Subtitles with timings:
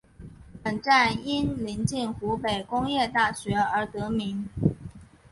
[0.63, 4.49] 本站因临近湖北工业大学而得名。